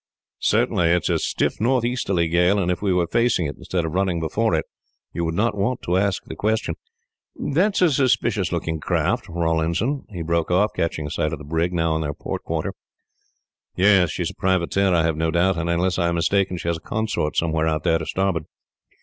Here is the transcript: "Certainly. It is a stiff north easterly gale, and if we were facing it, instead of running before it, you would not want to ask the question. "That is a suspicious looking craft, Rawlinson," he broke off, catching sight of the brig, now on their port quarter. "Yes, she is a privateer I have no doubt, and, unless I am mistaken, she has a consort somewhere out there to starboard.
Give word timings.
"Certainly. 0.39 0.87
It 0.89 1.03
is 1.03 1.09
a 1.11 1.19
stiff 1.19 1.61
north 1.61 1.85
easterly 1.85 2.27
gale, 2.27 2.57
and 2.57 2.71
if 2.71 2.81
we 2.81 2.91
were 2.91 3.05
facing 3.05 3.45
it, 3.45 3.55
instead 3.57 3.85
of 3.85 3.91
running 3.91 4.19
before 4.19 4.55
it, 4.55 4.65
you 5.13 5.23
would 5.23 5.35
not 5.35 5.55
want 5.55 5.83
to 5.83 5.95
ask 5.95 6.23
the 6.23 6.35
question. 6.35 6.73
"That 7.35 7.79
is 7.83 7.99
a 7.99 8.07
suspicious 8.09 8.51
looking 8.51 8.79
craft, 8.79 9.29
Rawlinson," 9.29 10.05
he 10.09 10.23
broke 10.23 10.49
off, 10.49 10.73
catching 10.75 11.07
sight 11.11 11.33
of 11.33 11.37
the 11.37 11.45
brig, 11.45 11.71
now 11.71 11.91
on 11.93 12.01
their 12.01 12.15
port 12.15 12.41
quarter. 12.43 12.73
"Yes, 13.75 14.09
she 14.09 14.23
is 14.23 14.31
a 14.31 14.41
privateer 14.41 14.91
I 14.91 15.03
have 15.03 15.17
no 15.17 15.29
doubt, 15.29 15.55
and, 15.55 15.69
unless 15.69 15.99
I 15.99 16.07
am 16.09 16.15
mistaken, 16.15 16.57
she 16.57 16.67
has 16.69 16.77
a 16.77 16.81
consort 16.81 17.37
somewhere 17.37 17.67
out 17.67 17.83
there 17.83 17.99
to 17.99 18.05
starboard. 18.07 18.45